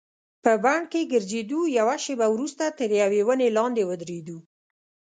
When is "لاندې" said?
3.57-3.83